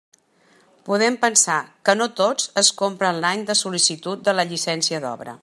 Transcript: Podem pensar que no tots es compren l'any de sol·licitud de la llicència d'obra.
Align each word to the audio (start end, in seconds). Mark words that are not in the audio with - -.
Podem 0.87 1.17
pensar 1.25 1.57
que 1.89 1.95
no 1.99 2.07
tots 2.21 2.49
es 2.63 2.73
compren 2.81 3.21
l'any 3.27 3.45
de 3.51 3.59
sol·licitud 3.61 4.27
de 4.31 4.39
la 4.41 4.49
llicència 4.55 5.05
d'obra. 5.07 5.39